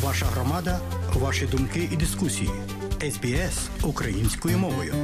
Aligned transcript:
Ваша 0.00 0.26
громада, 0.26 0.80
ваші 1.14 1.46
думки 1.46 1.88
і 1.92 1.96
дискусії. 1.96 2.50
СБС 3.00 3.68
українською 3.82 4.58
мовою. 4.58 4.94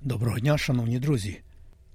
Доброго 0.00 0.38
дня, 0.38 0.58
шановні 0.58 0.98
друзі. 0.98 1.40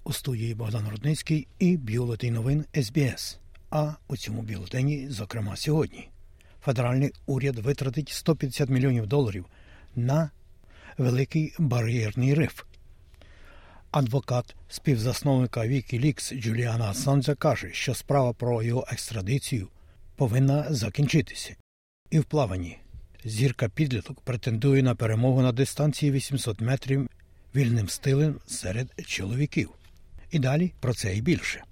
У 0.03 0.13
студії 0.13 0.55
Богдан 0.55 0.87
Рудницький 0.91 1.47
і 1.59 1.77
бюлетень 1.77 2.33
новин 2.33 2.65
СБС. 2.83 3.39
А 3.69 3.93
у 4.07 4.17
цьому 4.17 4.41
бюлетені, 4.41 5.09
зокрема, 5.09 5.55
сьогодні, 5.55 6.09
федеральний 6.61 7.11
уряд 7.25 7.59
витратить 7.59 8.09
150 8.09 8.69
мільйонів 8.69 9.07
доларів 9.07 9.45
на 9.95 10.31
великий 10.97 11.53
бар'єрний 11.59 12.33
риф. 12.33 12.63
Адвокат 13.91 14.55
співзасновника 14.69 15.59
Wikileaks 15.59 16.41
Джуліана 16.41 16.89
Асанджа 16.89 17.35
каже, 17.35 17.69
що 17.73 17.93
справа 17.93 18.33
про 18.33 18.63
його 18.63 18.85
екстрадицію 18.91 19.67
повинна 20.15 20.65
закінчитися. 20.69 21.55
І 22.09 22.19
в 22.19 22.23
плаванні 22.23 22.77
зірка 23.23 23.69
підліток 23.69 24.21
претендує 24.21 24.83
на 24.83 24.95
перемогу 24.95 25.41
на 25.41 25.51
дистанції 25.51 26.11
800 26.11 26.61
метрів 26.61 27.09
вільним 27.55 27.89
стилем 27.89 28.39
серед 28.47 28.87
чоловіків. 29.05 29.69
І 30.31 30.39
далі 30.39 30.73
про 30.79 30.93
це 30.93 31.15
і 31.15 31.21
більше. 31.21 31.63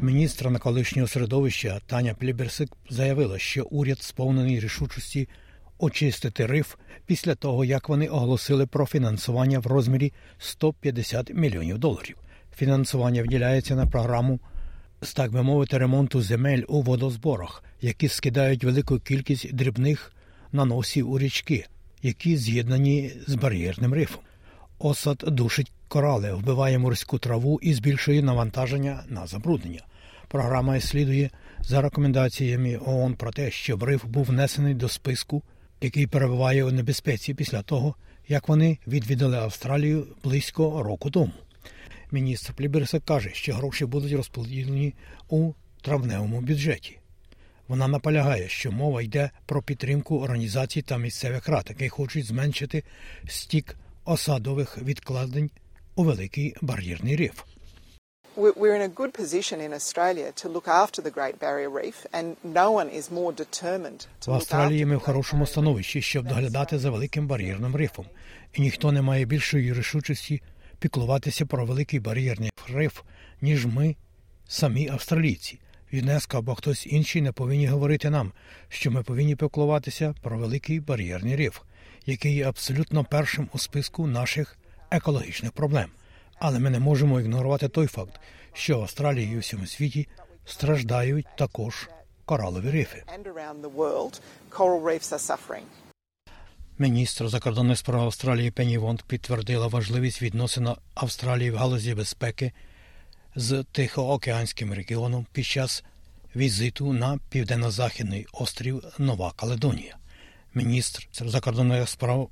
Міністра 0.00 0.50
на 0.50 0.58
колишнього 0.58 1.08
середовища 1.08 1.80
Таня 1.86 2.14
Пліберсик 2.14 2.70
заявила, 2.90 3.38
що 3.38 3.64
уряд 3.64 4.02
сповнений 4.02 4.60
рішучості 4.60 5.28
очистити 5.82 6.46
риф 6.46 6.74
після 7.06 7.34
того, 7.34 7.64
як 7.64 7.88
вони 7.88 8.08
оголосили 8.08 8.66
про 8.66 8.86
фінансування 8.86 9.58
в 9.58 9.66
розмірі 9.66 10.12
150 10.38 11.34
мільйонів 11.34 11.78
доларів. 11.78 12.16
Фінансування 12.56 13.22
вділяється 13.22 13.74
на 13.74 13.86
програму 13.86 14.40
з 15.02 15.14
так 15.14 15.32
би 15.32 15.42
мовити 15.42 15.78
ремонту 15.78 16.22
земель 16.22 16.62
у 16.68 16.82
водозборах, 16.82 17.64
які 17.80 18.08
скидають 18.08 18.64
велику 18.64 18.98
кількість 18.98 19.54
дрібних 19.54 20.12
наносів 20.52 21.10
у 21.10 21.18
річки, 21.18 21.66
які 22.02 22.36
з'єднані 22.36 23.12
з 23.26 23.34
бар'єрним 23.34 23.94
рифом. 23.94 24.22
Осад 24.78 25.24
душить 25.26 25.72
корали, 25.88 26.34
вбиває 26.34 26.78
морську 26.78 27.18
траву 27.18 27.58
і 27.62 27.74
збільшує 27.74 28.22
навантаження 28.22 29.04
на 29.08 29.26
забруднення. 29.26 29.80
Програма 30.28 30.80
слідує 30.80 31.30
за 31.60 31.80
рекомендаціями 31.82 32.78
ООН 32.86 33.14
про 33.14 33.32
те, 33.32 33.50
щоб 33.50 33.82
риф 33.82 34.04
був 34.04 34.24
внесений 34.24 34.74
до 34.74 34.88
списку, 34.88 35.42
який 35.82 36.06
перебуває 36.06 36.64
у 36.64 36.70
небезпеці 36.70 37.34
після 37.34 37.62
того, 37.62 37.94
як 38.28 38.48
вони 38.48 38.78
відвідали 38.86 39.36
Австралію 39.36 40.06
близько 40.24 40.82
року 40.82 41.10
тому. 41.10 41.32
Міністр 42.10 42.52
Пліберсек 42.54 43.00
каже, 43.00 43.30
що 43.32 43.54
гроші 43.54 43.84
будуть 43.84 44.12
розподілені 44.12 44.94
у 45.28 45.52
травневому 45.82 46.40
бюджеті. 46.40 46.98
Вона 47.68 47.88
наполягає, 47.88 48.48
що 48.48 48.72
мова 48.72 49.02
йде 49.02 49.30
про 49.46 49.62
підтримку 49.62 50.20
організацій 50.20 50.82
та 50.82 50.98
місцевих 50.98 51.48
рад, 51.48 51.66
які 51.68 51.88
хочуть 51.88 52.26
зменшити 52.26 52.84
стік 53.28 53.76
осадових 54.04 54.78
відкладень 54.78 55.50
у 55.94 56.04
великий 56.04 56.54
бар'єрний 56.60 57.16
риф. 57.16 57.42
We're 58.34 58.74
in 58.74 58.80
a 58.80 58.88
good 58.88 59.12
position 59.12 59.60
in 59.60 59.74
Australia 59.74 60.32
to 60.36 60.48
look 60.48 60.66
after 60.66 61.02
the 61.02 61.10
Great 61.10 61.38
Barrier 61.38 61.68
Reef, 61.68 62.06
and 62.14 62.36
no 62.42 62.70
one 62.70 62.88
is 62.88 63.10
more 63.10 63.32
determined 63.32 64.06
to 64.20 64.30
В 64.30 64.34
Австралії 64.34 64.86
ми 64.86 64.96
в 64.96 65.00
хорошому 65.00 65.46
становищі, 65.46 66.02
щоб 66.02 66.26
доглядати 66.26 66.78
за 66.78 66.90
великим 66.90 67.26
бар'єрним 67.26 67.76
рифом, 67.76 68.06
і 68.52 68.60
ніхто 68.62 68.92
не 68.92 69.02
має 69.02 69.24
більшої 69.24 69.74
рішучості 69.74 70.42
піклуватися 70.78 71.46
про 71.46 71.66
великий 71.66 72.00
бар'єрний 72.00 72.50
риф, 72.74 73.00
ніж 73.40 73.66
ми, 73.66 73.96
самі 74.48 74.88
австралійці. 74.88 75.58
ЮНЕСКО 75.90 76.38
або 76.38 76.54
хтось 76.54 76.86
інший 76.86 77.22
не 77.22 77.32
повинні 77.32 77.66
говорити 77.66 78.10
нам, 78.10 78.32
що 78.68 78.90
ми 78.90 79.02
повинні 79.02 79.36
піклуватися 79.36 80.14
про 80.22 80.38
великий 80.38 80.80
бар'єрний 80.80 81.36
риф, 81.36 81.60
який 82.06 82.34
є 82.34 82.48
абсолютно 82.48 83.04
першим 83.04 83.48
у 83.52 83.58
списку 83.58 84.06
наших 84.06 84.56
екологічних 84.90 85.52
проблем. 85.52 85.90
Але 86.44 86.58
ми 86.58 86.70
не 86.70 86.80
можемо 86.80 87.20
ігнорувати 87.20 87.68
той 87.68 87.86
факт, 87.86 88.20
що 88.52 88.78
в 88.78 88.82
Австралії 88.82 89.32
і 89.32 89.36
у 89.36 89.40
всьому 89.40 89.66
світі 89.66 90.08
страждають 90.44 91.26
також 91.38 91.88
коралові 92.24 92.70
рифи. 92.70 93.04
Міністр 96.78 97.28
закордонних 97.28 97.78
справ 97.78 98.00
Австралії 98.00 98.50
Пенні 98.50 98.78
Вонт 98.78 99.02
підтвердила 99.02 99.66
важливість 99.66 100.22
відносин 100.22 100.68
Австралії 100.94 101.50
в 101.50 101.56
галузі 101.56 101.94
безпеки 101.94 102.52
з 103.34 103.64
Тихоокеанським 103.72 104.74
регіоном 104.74 105.26
під 105.32 105.46
час 105.46 105.84
візиту 106.36 106.92
на 106.92 107.18
південно-західний 107.30 108.26
острів 108.32 108.84
Нова 108.98 109.32
Каледонія. 109.36 109.96
Міністр 110.54 111.08
закордонних 111.12 111.88
справ 111.88 112.30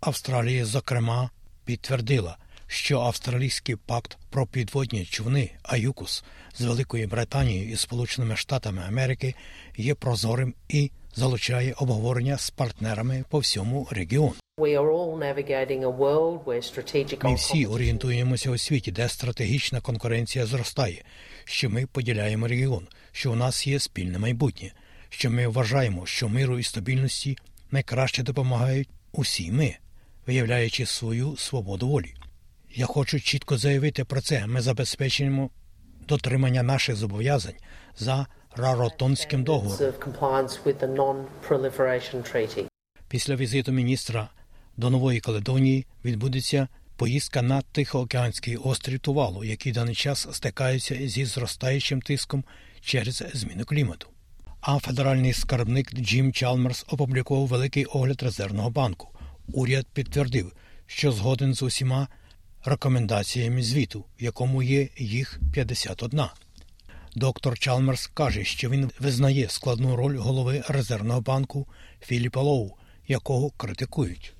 Австралії, 0.00 0.64
зокрема, 0.64 1.30
підтвердила, 1.64 2.36
що 2.68 3.00
австралійський 3.00 3.76
пакт 3.76 4.18
про 4.30 4.46
підводні 4.46 5.04
човни 5.04 5.50
АЮКУС 5.62 6.24
з 6.54 6.60
Великою 6.60 7.08
Британією 7.08 7.70
і 7.70 7.76
Сполученими 7.76 8.36
Штатами 8.36 8.82
Америки 8.88 9.34
є 9.76 9.94
прозорим 9.94 10.54
і 10.68 10.90
залучає 11.14 11.72
обговорення 11.72 12.38
з 12.38 12.50
партнерами 12.50 13.24
по 13.30 13.38
всьому 13.38 13.88
регіону. 13.90 14.34
Ми 17.22 17.34
всі 17.34 17.66
орієнтуємося 17.66 18.50
у 18.50 18.58
світі, 18.58 18.92
де 18.92 19.08
стратегічна 19.08 19.80
конкуренція 19.80 20.46
зростає, 20.46 21.04
що 21.44 21.70
ми 21.70 21.86
поділяємо 21.86 22.48
регіон, 22.48 22.86
що 23.12 23.32
у 23.32 23.34
нас 23.34 23.66
є 23.66 23.80
спільне 23.80 24.18
майбутнє, 24.18 24.72
що 25.08 25.30
ми 25.30 25.48
вважаємо, 25.48 26.06
що 26.06 26.28
миру 26.28 26.58
і 26.58 26.62
стабільності 26.62 27.36
найкраще 27.70 28.22
допомагають 28.22 28.88
усі 29.12 29.52
ми, 29.52 29.76
виявляючи 30.26 30.86
свою 30.86 31.36
свободу 31.36 31.88
волі. 31.88 32.14
Я 32.74 32.86
хочу 32.86 33.20
чітко 33.20 33.58
заявити 33.58 34.04
про 34.04 34.20
це. 34.20 34.46
Ми 34.46 34.60
забезпечуємо 34.60 35.50
дотримання 36.08 36.62
наших 36.62 36.96
зобов'язань 36.96 37.54
за 37.96 38.26
Раротонським 38.56 39.44
договором. 39.44 39.92
Після 43.08 43.36
візиту 43.36 43.72
міністра 43.72 44.28
до 44.76 44.90
Нової 44.90 45.20
Каледонії 45.20 45.86
відбудеться 46.04 46.68
поїздка 46.96 47.42
на 47.42 47.62
Тихоокеанський 47.62 48.56
острів 48.56 48.98
Тувалу, 48.98 49.44
який 49.44 49.72
в 49.72 49.74
даний 49.74 49.94
час 49.94 50.28
стикається 50.32 51.08
зі 51.08 51.24
зростаючим 51.24 52.02
тиском 52.02 52.44
через 52.80 53.24
зміну 53.34 53.64
клімату. 53.64 54.08
А 54.60 54.78
федеральний 54.78 55.32
скарбник 55.32 55.94
Джим 55.94 56.32
Чалмерс 56.32 56.84
опублікував 56.88 57.46
великий 57.46 57.84
огляд 57.84 58.22
резервного 58.22 58.70
банку. 58.70 59.08
Уряд 59.52 59.86
підтвердив, 59.92 60.52
що 60.86 61.12
згоден 61.12 61.54
з 61.54 61.62
усіма 61.62 62.08
рекомендаціями 62.68 63.62
звіту, 63.62 64.04
в 64.20 64.22
якому 64.22 64.62
є 64.62 64.88
їх 64.98 65.40
51. 65.52 66.20
Доктор 67.16 67.58
Чалмерс 67.58 68.06
каже, 68.06 68.44
що 68.44 68.70
він 68.70 68.90
визнає 69.00 69.48
складну 69.48 69.96
роль 69.96 70.16
голови 70.16 70.62
резервного 70.68 71.20
банку 71.20 71.66
Філіпа 72.00 72.40
Лоу, 72.40 72.70
якого 73.08 73.50
критикують. 73.50 74.34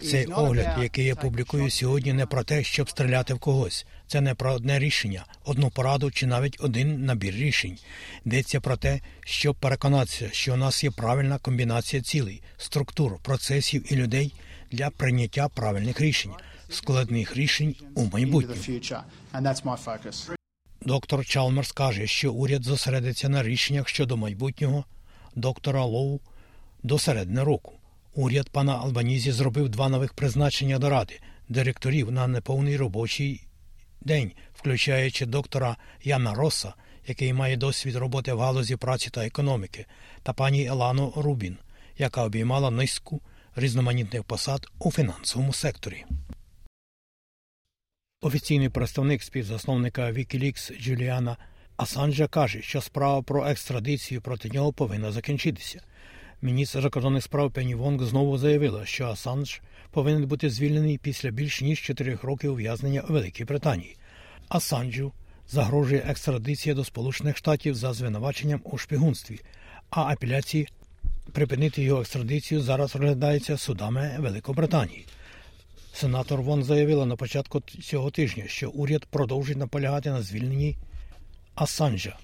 Цей 0.00 0.26
огляд, 0.26 0.78
який 0.82 1.04
я 1.04 1.16
публікую 1.16 1.70
сьогодні, 1.70 2.12
не 2.12 2.26
про 2.26 2.44
те, 2.44 2.64
щоб 2.64 2.90
стріляти 2.90 3.34
в 3.34 3.38
когось. 3.38 3.86
Це 4.06 4.20
не 4.20 4.34
про 4.34 4.52
одне 4.52 4.78
рішення, 4.78 5.24
одну 5.44 5.70
пораду 5.70 6.10
чи 6.10 6.26
навіть 6.26 6.56
один 6.60 7.04
набір 7.04 7.34
рішень. 7.34 7.78
Йдеться 8.26 8.60
про 8.60 8.76
те, 8.76 9.00
щоб 9.24 9.56
переконатися, 9.56 10.28
що 10.32 10.54
у 10.54 10.56
нас 10.56 10.84
є 10.84 10.90
правильна 10.90 11.38
комбінація 11.38 12.02
цілей, 12.02 12.42
структур, 12.56 13.18
процесів 13.22 13.92
і 13.92 13.96
людей 13.96 14.34
для 14.72 14.90
прийняття 14.90 15.48
правильних 15.48 16.00
рішень, 16.00 16.32
складних 16.68 17.36
рішень 17.36 17.76
у 17.94 18.04
майбутньому. 18.04 18.80
Доктор 20.80 21.26
Чалмерс 21.26 21.72
каже, 21.72 22.06
що 22.06 22.32
уряд 22.32 22.64
зосередиться 22.64 23.28
на 23.28 23.42
рішеннях 23.42 23.88
щодо 23.88 24.16
майбутнього 24.16 24.84
доктора 25.34 25.84
Лоу 25.84 26.20
до 26.82 26.98
середини 26.98 27.42
року. 27.42 27.72
Уряд 28.14 28.50
пана 28.50 28.76
Албанізі 28.76 29.32
зробив 29.32 29.68
два 29.68 29.88
нових 29.88 30.14
призначення 30.14 30.78
до 30.78 30.90
ради 30.90 31.20
директорів 31.48 32.12
на 32.12 32.26
неповний 32.26 32.76
робочий 32.76 33.46
день, 34.00 34.32
включаючи 34.54 35.26
доктора 35.26 35.76
Яна 36.04 36.34
Роса, 36.34 36.74
який 37.06 37.32
має 37.32 37.56
досвід 37.56 37.96
роботи 37.96 38.32
в 38.32 38.38
галузі 38.40 38.76
праці 38.76 39.10
та 39.10 39.26
економіки, 39.26 39.86
та 40.22 40.32
пані 40.32 40.66
Елану 40.66 41.12
Рубін, 41.16 41.56
яка 41.98 42.24
обіймала 42.24 42.70
низку 42.70 43.20
різноманітних 43.56 44.24
посад 44.24 44.66
у 44.78 44.92
фінансовому 44.92 45.52
секторі. 45.52 46.04
Офіційний 48.20 48.68
представник 48.68 49.22
співзасновника 49.22 50.02
Wikileaks 50.02 50.82
Джуліана 50.82 51.36
Асанджа 51.76 52.26
каже, 52.26 52.62
що 52.62 52.80
справа 52.80 53.22
про 53.22 53.46
екстрадицію 53.46 54.20
проти 54.20 54.48
нього 54.48 54.72
повинна 54.72 55.12
закінчитися. 55.12 55.80
Міністр 56.42 56.80
закордонних 56.82 57.24
справ 57.24 57.52
Пені 57.52 57.74
Вонг 57.74 58.04
знову 58.04 58.38
заявила, 58.38 58.86
що 58.86 59.06
Асанж 59.06 59.60
повинен 59.90 60.26
бути 60.26 60.50
звільнений 60.50 60.98
після 60.98 61.30
більш 61.30 61.60
ніж 61.60 61.80
чотирьох 61.80 62.24
років 62.24 62.52
ув'язнення 62.52 63.00
у 63.00 63.12
Великій 63.12 63.44
Британії. 63.44 63.96
Асанджу 64.48 65.12
загрожує 65.48 66.04
екстрадиція 66.06 66.74
до 66.74 66.84
Сполучених 66.84 67.36
Штатів 67.36 67.74
за 67.74 67.92
звинуваченням 67.92 68.60
у 68.64 68.78
шпигунстві, 68.78 69.40
а 69.90 70.02
апеляції 70.02 70.68
припинити 71.32 71.82
його 71.82 72.00
екстрадицію 72.00 72.60
зараз 72.60 72.96
розглядається 72.96 73.56
судами 73.56 74.16
Великобританії. 74.18 75.06
Сенатор 75.92 76.42
Вон 76.42 76.64
заявила 76.64 77.06
на 77.06 77.16
початку 77.16 77.60
цього 77.60 78.10
тижня, 78.10 78.44
що 78.46 78.70
уряд 78.70 79.04
продовжить 79.04 79.56
наполягати 79.56 80.10
на 80.10 80.22
звільненні 80.22 80.76
Асанжа. 81.54 82.18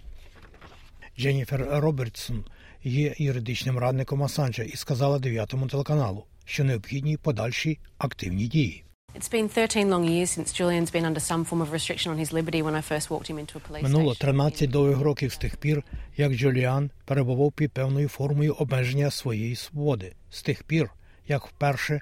Дженніфер 1.18 1.66
Робертсон 1.70 2.44
є 2.84 3.14
юридичним 3.18 3.78
радником 3.78 4.22
Асанжа 4.22 4.62
і 4.62 4.76
сказала 4.76 5.18
дев'ятому 5.18 5.66
телеканалу, 5.66 6.24
що 6.44 6.64
необхідні 6.64 7.16
подальші 7.16 7.78
активні 7.98 8.46
дії. 8.46 8.84
It's 9.18 9.28
been 9.28 9.48
13 9.48 9.90
long 9.90 10.04
years 10.04 10.30
since 10.30 10.52
Julian's 10.52 10.92
been 10.92 11.04
under 11.04 11.18
some 11.18 11.44
form 11.44 11.60
of 11.60 11.72
restriction 11.72 12.12
on 12.12 12.18
his 12.18 12.32
liberty 12.32 12.62
when 12.62 12.76
I 12.76 12.82
first 12.82 13.10
walked 13.10 13.26
him 13.26 13.38
into 13.38 13.58
a 13.58 13.60
police 13.60 13.82
Минуло 13.82 14.14
13 14.14 14.70
довгих 14.70 15.00
років 15.00 15.32
з 15.32 15.36
тих 15.36 15.56
пір, 15.56 15.82
як 16.16 16.32
Джуліан 16.32 16.90
перебував 17.04 17.52
під 17.52 17.72
певною 17.72 18.08
формою 18.08 18.54
обмеження 18.54 19.10
своєї 19.10 19.56
свободи. 19.56 20.12
З 20.30 20.42
тих 20.42 20.62
пір, 20.62 20.90
як 21.28 21.46
вперше 21.46 22.00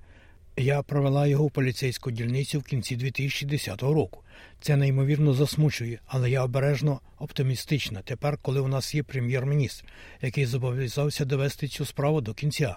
я 0.57 0.83
провела 0.83 1.27
його 1.27 1.47
в 1.47 1.51
поліцейську 1.51 2.11
дільницю 2.11 2.61
в 2.61 2.63
кінці 2.63 2.97
2010 2.97 3.83
року. 3.83 4.23
Це 4.61 4.77
неймовірно 4.77 5.35
засмучує, 5.35 5.99
але 6.07 6.31
я 6.31 6.45
обережно 6.45 7.01
оптимістична 7.19 8.03
тепер, 8.05 8.39
коли 8.43 8.61
у 8.61 8.69
нас 8.69 8.95
є 8.95 9.03
прем'єр-міністр, 9.03 9.85
який 10.23 10.47
зобов'язався 10.47 11.25
довести 11.25 11.69
цю 11.69 11.85
справу 11.85 12.21
до 12.21 12.35
кінця, 12.35 12.77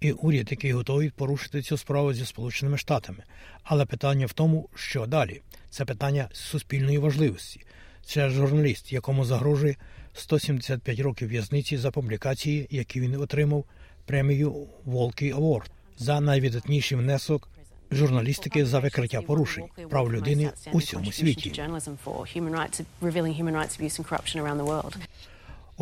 і 0.00 0.12
уряд, 0.12 0.50
який 0.50 0.72
готовий 0.72 1.10
порушити 1.10 1.62
цю 1.62 1.76
справу 1.76 2.12
зі 2.12 2.26
Сполученими 2.26 2.78
Штатами. 2.78 3.22
Але 3.62 3.86
питання 3.86 4.26
в 4.26 4.32
тому, 4.32 4.68
що 4.74 5.06
далі. 5.06 5.40
Це 5.70 5.84
питання 5.84 6.28
суспільної 6.32 6.98
важливості. 6.98 7.60
Це 8.04 8.28
журналіст, 8.30 8.92
якому 8.92 9.24
загрожує 9.24 9.76
175 10.14 11.00
років 11.00 11.28
в'язниці 11.28 11.76
за 11.76 11.90
публікації, 11.90 12.66
які 12.70 13.00
він 13.00 13.14
отримав 13.14 13.64
премію 14.06 14.66
Волкі 14.84 15.34
Award 15.34 15.64
за 15.98 16.20
найвидатніший 16.20 16.98
внесок 16.98 17.48
журналістики 17.90 18.66
за 18.66 18.78
викриття 18.78 19.22
порушень 19.22 19.64
прав 19.90 20.12
людини 20.12 20.50
у 20.72 20.78
всьому 20.78 21.12
світі. 21.12 21.62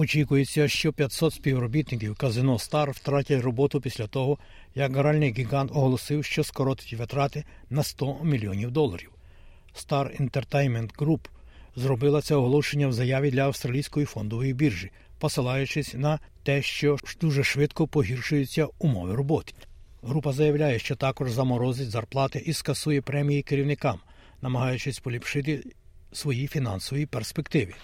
Очікується, 0.00 0.68
що 0.68 0.92
500 0.92 1.34
співробітників 1.34 2.14
казино 2.14 2.58
Стар 2.58 2.90
втратять 2.90 3.42
роботу 3.42 3.80
після 3.80 4.06
того, 4.06 4.38
як 4.74 4.96
гральний 4.96 5.32
гігант 5.32 5.70
оголосив, 5.74 6.24
що 6.24 6.44
скоротить 6.44 6.92
витрати 6.92 7.44
на 7.70 7.82
100 7.82 8.16
мільйонів 8.22 8.70
доларів. 8.70 9.10
Star 9.74 10.22
Entertainment 10.22 10.94
Group 10.94 11.20
зробила 11.76 12.22
це 12.22 12.34
оголошення 12.34 12.88
в 12.88 12.92
заяві 12.92 13.30
для 13.30 13.42
австралійської 13.42 14.06
фондової 14.06 14.54
біржі, 14.54 14.90
посилаючись 15.18 15.94
на 15.94 16.18
те, 16.42 16.62
що 16.62 16.96
дуже 17.20 17.44
швидко 17.44 17.86
погіршуються 17.86 18.68
умови 18.78 19.14
роботи. 19.14 19.52
Група 20.02 20.32
заявляє, 20.32 20.78
що 20.78 20.96
також 20.96 21.30
заморозить 21.30 21.90
зарплати 21.90 22.42
і 22.46 22.52
скасує 22.52 23.02
премії 23.02 23.42
керівникам, 23.42 23.98
намагаючись 24.42 24.98
поліпшити 24.98 25.64
свої 26.12 26.46
фінансові 26.46 27.06
перспективи. 27.06 27.74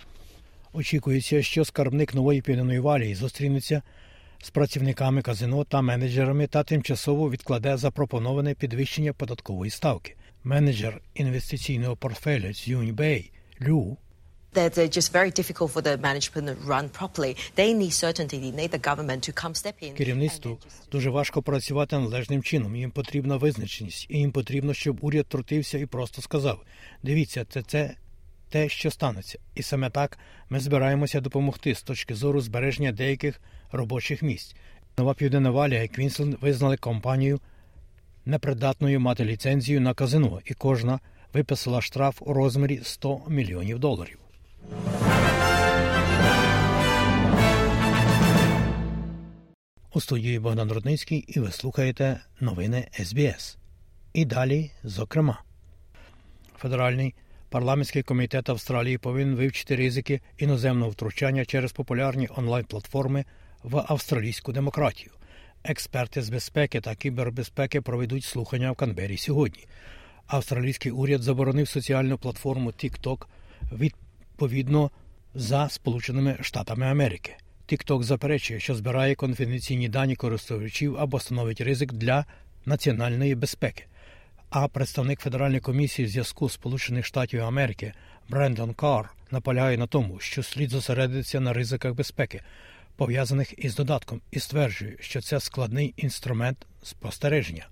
Очікується, 0.77 1.43
що 1.43 1.65
скарбник 1.65 2.15
нової 2.15 2.43
південної 2.43 2.79
валії 2.79 3.15
зустрінеться 3.15 3.83
з 4.43 4.51
працівниками 4.51 5.23
казино 5.23 5.65
та 5.65 5.83
менеджерами 5.83 6.47
та 6.47 6.63
тимчасово 6.63 7.31
відкладе 7.31 7.77
запропоноване 7.77 8.55
підвищення 8.55 9.13
податкової 9.13 9.71
ставки. 9.71 10.15
Менеджер 10.45 11.01
інвестиційного 11.15 11.97
портфеля 11.97 12.53
Бей 12.93 13.33
Лю 13.63 13.97
They're, 14.55 14.71
they're 14.71 14.97
just 15.01 15.13
very 15.13 15.33
difficult 15.41 15.71
for 15.75 15.83
the 15.83 15.99
management 15.99 16.47
to 16.47 16.55
run 16.73 16.89
properly. 16.89 17.37
They 17.57 17.75
need 17.75 17.93
certainty. 18.07 18.39
They 18.39 18.53
need 18.61 18.71
the 18.71 18.85
government 18.91 19.21
to 19.29 19.33
come 19.33 19.55
step 19.55 19.75
in. 19.83 19.95
керівництву 19.95 20.59
дуже 20.93 21.11
важко 21.11 21.43
працювати 21.43 21.99
належним 21.99 22.43
чином. 22.43 22.77
Їм 22.77 22.91
потрібна 22.91 23.37
визначеність, 23.37 24.07
і 24.09 24.19
їм 24.19 24.33
потрібно, 24.33 24.75
щоб 24.75 24.99
уряд 25.01 25.27
трутився 25.27 25.79
і 25.79 25.87
просто 25.87 26.23
сказав: 26.23 26.63
дивіться, 27.03 27.45
це 27.45 27.63
це 27.63 27.95
те, 28.49 28.69
що 28.69 28.91
станеться. 28.91 29.39
І 29.55 29.63
саме 29.63 29.91
так 29.91 30.19
ми 30.51 30.61
збираємося 30.61 31.21
допомогти 31.21 31.75
з 31.75 31.83
точки 31.83 32.15
зору 32.15 32.41
збереження 32.41 32.93
деяких 32.93 33.41
робочих 33.73 34.23
місць. 34.23 34.57
Нова 34.99 35.15
Південна 35.15 35.51
Валія 35.51 35.83
і 35.83 35.89
Квінсленд 35.89 36.35
визнали 36.41 36.77
компанію 36.77 37.41
непридатною 38.25 39.01
мати 39.01 39.25
ліцензію 39.25 39.81
на 39.81 39.95
казино, 39.95 40.41
і 40.45 40.55
кожна 40.55 41.01
виписала 41.33 41.81
штраф 41.81 42.23
у 42.23 42.33
розмірі 42.33 42.81
100 42.83 43.21
мільйонів 43.29 43.79
доларів. 43.79 44.19
У 49.95 50.01
студії 50.01 50.39
Богдан 50.39 50.73
Рудницький 50.73 51.19
і 51.19 51.41
ви 51.41 51.51
слухаєте 51.51 52.21
новини 52.41 52.89
СБС. 52.93 53.59
І 54.13 54.25
далі, 54.25 54.71
зокрема, 54.85 55.43
Федеральний 56.59 57.15
парламентський 57.55 58.03
комітет 58.03 58.49
Австралії 58.49 58.99
повинен 58.99 59.35
вивчити 59.35 59.77
ризики 59.77 60.21
іноземного 60.39 60.91
втручання 60.91 61.45
через 61.45 61.73
популярні 61.73 62.29
онлайн-платформи 62.37 63.25
в 63.63 63.85
австралійську 63.89 64.53
демократію. 64.53 65.11
Експерти 65.65 66.23
з 66.23 66.31
безпеки 66.31 66.81
та 66.81 66.95
кібербезпеки 66.95 67.81
проведуть 67.81 68.25
слухання 68.25 68.71
в 68.73 68.77
Канбері 68.77 69.17
сьогодні. 69.17 69.67
Австралійський 70.27 70.93
уряд 70.93 71.23
заборонив 71.23 71.69
соціальну 71.69 72.19
платформу 72.19 72.71
TikTok 72.71 73.27
відповідно 73.73 74.91
за 75.35 75.69
Сполученими 75.69 76.39
Штатами 76.41 76.87
Америки. 76.87 77.37
TikTok 77.69 78.03
заперечує, 78.03 78.61
що 78.61 78.75
збирає 78.75 79.15
конфіденційні 79.15 79.89
дані 79.89 80.17
користувачів 80.17 80.97
або 80.99 81.21
становить 81.21 81.61
ризик 81.61 81.93
для 81.93 82.27
національної 82.67 83.35
безпеки. 83.35 83.85
А 84.57 84.69
представник 84.69 85.21
Федеральної 85.21 85.61
комісії 85.61 86.09
зв'язку 86.09 86.49
Сполучених 86.49 87.07
Штатів 87.07 87.45
Америки 87.45 87.93
Брендон 88.29 88.75
Карр 88.75 89.15
наполягає 89.31 89.79
на 89.79 89.87
тому, 89.87 90.21
що 90.21 90.43
слід 90.43 90.71
зосередитися 90.71 91.41
на 91.41 91.53
ризиках 91.53 91.95
безпеки, 91.95 92.41
пов'язаних 92.97 93.65
із 93.65 93.77
додатком, 93.77 94.21
і 94.31 94.41
стверджує, 94.41 94.97
що 95.01 95.21
це 95.21 95.41
складний 95.41 95.95
інструмент 95.97 96.67
спостереження. 96.83 97.67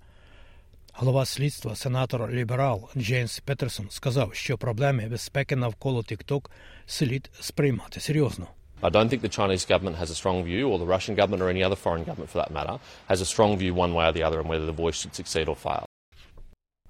Голова 0.93 1.25
слідства, 1.25 1.75
сенатор 1.75 2.31
ліберал 2.31 2.89
Джеймс 2.97 3.39
Патерсон, 3.39 3.87
сказав, 3.89 4.33
що 4.33 4.57
проблеми 4.57 5.07
безпеки 5.09 5.55
навколо 5.55 6.01
TikTok 6.01 6.49
слід 6.85 7.29
сприймати 7.39 7.99
серйозно. 7.99 8.47
I 8.81 8.91
don't 8.91 9.09
think 9.09 9.21
the 9.21 9.39
Chinese 9.39 9.65
government 9.71 9.95
has 9.95 10.09
a 10.09 10.15
strong 10.21 10.43
view, 10.43 10.63
or 10.69 10.77
the 10.79 10.97
Russian 10.97 11.15
government, 11.15 11.41
or 11.43 11.49
any 11.55 11.63
other 11.67 11.79
foreign 11.85 12.03
government 12.09 12.29
for 12.33 12.39
that 12.41 12.51
matter, 12.51 12.75
has 13.07 13.21
a 13.21 13.25
strong 13.33 13.51
view 13.57 13.73
one 13.73 13.93
way 13.93 14.05
or 14.09 14.13
the 14.17 14.25
other 14.27 14.39
on 14.41 14.47
whether 14.51 14.65
the 14.65 14.81
voice 14.83 14.97
should 15.01 15.15
succeed 15.21 15.47
or 15.47 15.55
fail. 15.55 15.85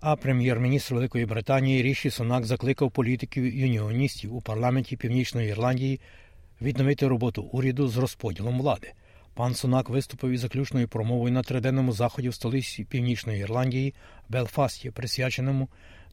А 0.06 0.16
прем'єр-міністр 0.16 0.94
Великої 0.94 1.26
Британії 1.26 1.82
Ріші 1.82 2.10
Сунак 2.10 2.46
закликав 2.46 2.92
політиків 2.92 3.56
юніоністів 3.56 4.36
у 4.36 4.42
парламенті 4.42 4.98
Північної 4.98 5.50
Ірландії 5.50 6.00
відновити 6.62 7.08
роботу 7.08 7.42
уряду 7.42 7.88
з 7.88 7.98
розподілом 7.98 8.60
влади. 8.60 8.92
Пан 9.34 9.56
Сунак 9.56 9.90
виступив 9.90 10.32
із 10.32 10.40
заключною 10.40 10.88
промовою 10.88 11.34
на 11.34 11.44
триденному 11.44 11.92
заході 11.92 12.30
в 12.30 12.36
столиці 12.36 12.84
Північної 12.84 13.40
Ірландії 13.42 13.94
Белфасті, 14.30 14.92
присвяченому 14.92 15.70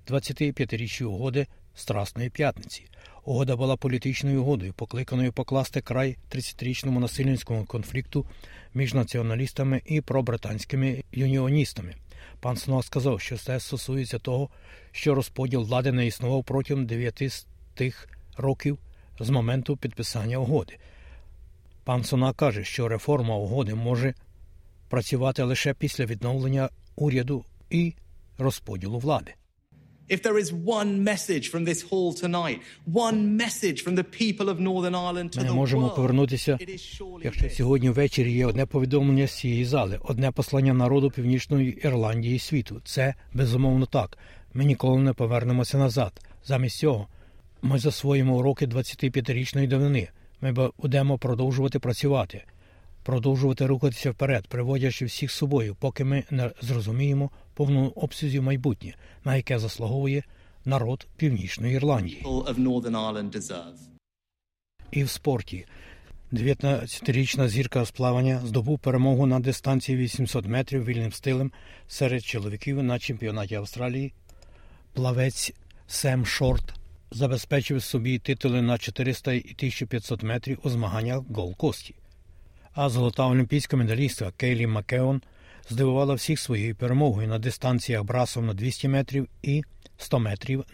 25-річчю 0.08 1.04
угоди 1.04 1.46
Страсної 1.74 2.30
п'ятниці. 2.30 2.84
Угода 3.24 3.56
була 3.56 3.76
політичною 3.76 4.42
угодою, 4.42 4.72
покликаною 4.72 5.32
покласти 5.32 5.80
край 5.80 6.16
30-річному 6.34 6.98
насильницькому 7.00 7.64
конфлікту 7.64 8.26
між 8.74 8.94
націоналістами 8.94 9.82
і 9.86 10.00
пробританськими 10.00 11.04
юніоністами. 11.12 11.94
Пан 12.40 12.56
Сно 12.56 12.82
сказав, 12.82 13.20
що 13.20 13.36
це 13.36 13.60
стосується 13.60 14.18
того, 14.18 14.48
що 14.92 15.14
розподіл 15.14 15.62
влади 15.62 15.92
не 15.92 16.06
існував 16.06 16.44
протягом 16.44 16.86
дев'яти 16.86 17.30
з 17.30 17.46
тих 17.74 18.08
років 18.36 18.78
з 19.20 19.30
моменту 19.30 19.76
підписання 19.76 20.38
угоди. 20.38 20.78
Пан 21.84 22.04
Сона 22.04 22.32
каже, 22.32 22.64
що 22.64 22.88
реформа 22.88 23.36
угоди 23.36 23.74
може 23.74 24.14
працювати 24.88 25.42
лише 25.42 25.74
після 25.74 26.04
відновлення 26.04 26.68
уряду 26.96 27.44
і 27.70 27.94
розподілу 28.38 28.98
влади. 28.98 29.34
If 30.10 30.22
there 30.22 30.38
is 30.38 30.52
one 30.52 31.04
message 31.04 31.50
from 31.52 31.64
this 31.64 31.82
hall 31.82 32.12
tonight, 32.12 32.60
one 32.84 33.36
message 33.36 33.84
from 33.84 33.94
the 33.94 34.02
people 34.02 34.48
of 34.48 34.58
Northern 34.58 34.94
Ireland 34.94 35.38
to 35.38 35.44
Ми 35.44 35.52
можемо 35.52 35.90
повернутися, 35.90 36.58
якщо 37.22 37.50
сьогодні 37.50 37.90
ввечері 37.90 38.32
є 38.32 38.46
одне 38.46 38.66
повідомлення 38.66 39.26
з 39.26 39.38
цієї 39.38 39.64
зали, 39.64 40.00
одне 40.02 40.30
послання 40.30 40.74
народу 40.74 41.10
Північної 41.10 41.70
Ірландії 41.84 42.36
і 42.36 42.38
світу. 42.38 42.80
Це 42.84 43.14
безумовно 43.32 43.86
так. 43.86 44.18
Ми 44.54 44.64
ніколи 44.64 44.98
не 44.98 45.12
повернемося 45.12 45.78
назад. 45.78 46.12
Замість 46.44 46.78
цього 46.78 47.06
ми 47.62 47.78
засвоїмо 47.78 48.36
уроки 48.36 48.66
25-річної 48.66 49.68
давнини. 49.68 50.08
Ми 50.40 50.70
будемо 50.78 51.18
продовжувати 51.18 51.78
працювати. 51.78 52.44
Продовжувати 53.02 53.66
рухатися 53.66 54.10
вперед, 54.10 54.46
приводячи 54.48 55.04
всіх 55.04 55.30
з 55.30 55.34
собою, 55.34 55.76
поки 55.80 56.04
ми 56.04 56.24
не 56.30 56.50
зрозуміємо 56.60 57.30
повну 57.54 57.88
обсязі 57.88 58.40
майбутнє, 58.40 58.94
на 59.24 59.36
яке 59.36 59.58
заслуговує 59.58 60.22
народ 60.64 61.06
Північної 61.16 61.74
Ірландії. 61.74 62.26
І 64.90 65.04
в 65.04 65.10
спорті 65.10 65.66
19-річна 66.32 67.48
зірка 67.48 67.84
з 67.84 67.90
плавання 67.90 68.42
здобув 68.44 68.78
перемогу 68.78 69.26
на 69.26 69.40
дистанції 69.40 69.98
800 69.98 70.46
метрів 70.46 70.84
вільним 70.84 71.12
стилем 71.12 71.52
серед 71.88 72.24
чоловіків 72.24 72.82
на 72.82 72.98
чемпіонаті 72.98 73.54
Австралії. 73.54 74.12
Плавець 74.92 75.52
Сем 75.86 76.26
Шорт 76.26 76.74
забезпечив 77.10 77.82
собі 77.82 78.18
титули 78.18 78.62
на 78.62 78.78
400 78.78 79.32
і 79.32 79.38
1500 79.38 80.22
метрів 80.22 80.58
у 80.62 80.70
змаганнях 80.70 81.18
Голд-Кості. 81.18 81.94
А 82.72 82.88
золота 82.88 83.26
олімпійська 83.26 83.76
медалістка 83.76 84.30
Кейлі 84.36 84.66
Макеон 84.66 85.22
здивувала 85.68 86.14
всіх 86.14 86.40
своєю 86.40 86.76
перемогою 86.76 87.28
на 87.28 87.38
дистанціях 87.38 88.02
брасом 88.02 88.46
на 88.46 88.54
200 88.54 88.88
метрів 88.88 89.28
і 89.42 89.64
100 89.98 90.18
метрів 90.18 90.64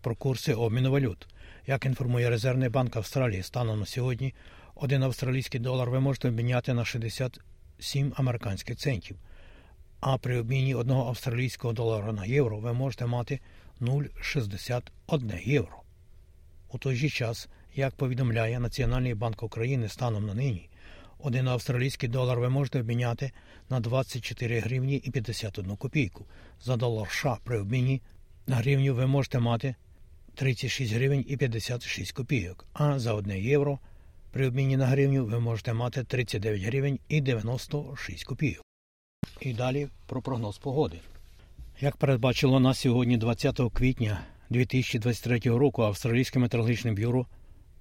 про 0.00 0.16
курси 0.16 0.54
обміну 0.54 0.90
валют. 0.90 1.26
Як 1.66 1.86
інформує 1.86 2.30
Резервний 2.30 2.68
банк 2.68 2.96
Австралії, 2.96 3.42
станом 3.42 3.80
на 3.80 3.86
сьогодні 3.86 4.34
один 4.74 5.02
австралійський 5.02 5.60
долар 5.60 5.90
ви 5.90 6.00
можете 6.00 6.28
обміняти 6.28 6.74
на 6.74 6.84
67 6.84 8.12
американських 8.16 8.76
центів, 8.76 9.16
а 10.00 10.18
при 10.18 10.38
обміні 10.40 10.74
одного 10.74 11.08
австралійського 11.08 11.72
долара 11.72 12.12
на 12.12 12.24
євро 12.24 12.58
ви 12.58 12.72
можете 12.72 13.06
мати 13.06 13.40
0,61 13.80 15.48
євро. 15.48 15.82
У 16.72 16.78
той 16.78 16.96
же 16.96 17.08
час, 17.08 17.48
як 17.74 17.94
повідомляє 17.94 18.60
Національний 18.60 19.14
банк 19.14 19.42
України 19.42 19.88
станом 19.88 20.26
на 20.26 20.34
нині, 20.34 20.68
один 21.26 21.48
австралійський 21.48 22.08
долар 22.08 22.40
ви 22.40 22.48
можете 22.48 22.80
обміняти 22.80 23.32
на 23.70 23.80
24 23.80 24.60
гривні 24.60 24.96
і 24.96 25.10
51 25.10 25.76
копійку. 25.76 26.24
За 26.64 26.76
долар 26.76 27.08
США 27.10 27.38
при 27.44 27.60
обміні 27.60 28.02
на 28.46 28.56
гривню 28.56 28.94
ви 28.94 29.06
можете 29.06 29.38
мати 29.38 29.74
36 30.34 30.92
гривень 30.92 31.24
і 31.28 31.36
56 31.36 32.12
копійок, 32.12 32.66
а 32.72 32.98
за 32.98 33.14
1 33.14 33.36
євро 33.36 33.78
при 34.30 34.48
обміні 34.48 34.76
на 34.76 34.86
гривню 34.86 35.26
ви 35.26 35.40
можете 35.40 35.72
мати 35.72 36.04
39 36.04 36.62
гривень 36.62 36.98
і 37.08 37.20
96 37.20 38.24
копійок. 38.24 38.64
І 39.40 39.54
далі 39.54 39.88
про 40.06 40.22
прогноз 40.22 40.58
погоди. 40.58 41.00
Як 41.80 41.96
передбачило 41.96 42.60
на 42.60 42.74
сьогодні, 42.74 43.16
20 43.16 43.60
квітня 43.72 44.20
2023 44.50 45.38
року, 45.38 45.82
Австралійське 45.82 46.38
метеорологічне 46.38 46.92
бюро 46.92 47.26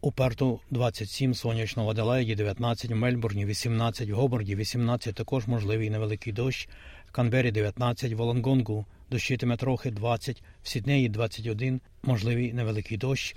у 0.05 0.11
Перту 0.11 0.59
27, 0.71 1.33
сонячно 1.33 1.85
в 1.85 1.89
Аделаїді 1.89 2.35
19, 2.35 2.91
в 2.91 2.95
Мельбурні 2.95 3.45
18, 3.45 4.09
в 4.09 4.13
Гоборді 4.13 4.55
18, 4.55 5.15
також 5.15 5.47
можливий 5.47 5.89
невеликий 5.89 6.33
дощ, 6.33 6.69
в 7.05 7.11
Канбері 7.11 7.51
19, 7.51 8.13
в 8.13 8.21
Олонгонгу 8.21 8.85
дощитиме 9.11 9.57
трохи 9.57 9.91
20, 9.91 10.43
в 10.63 10.67
Сіднеї 10.67 11.09
21, 11.09 11.81
можливий 12.03 12.53
невеликий 12.53 12.97
дощ, 12.97 13.35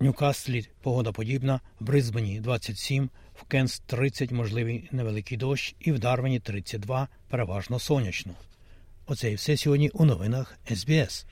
в 0.00 0.04
Ньюкаслі 0.04 0.66
погода 0.82 1.12
подібна, 1.12 1.60
в 1.80 1.84
Брисбені 1.84 2.40
27, 2.40 3.10
в 3.34 3.42
Кенс 3.42 3.78
30, 3.78 4.32
можливий 4.32 4.88
невеликий 4.92 5.38
дощ, 5.38 5.74
і 5.80 5.92
в 5.92 5.98
Дарвені 5.98 6.40
32, 6.40 7.08
переважно 7.28 7.78
сонячно. 7.78 8.32
Оце 9.06 9.32
і 9.32 9.34
все 9.34 9.56
сьогодні 9.56 9.88
у 9.88 10.04
новинах 10.04 10.58
СБС. 10.74 11.26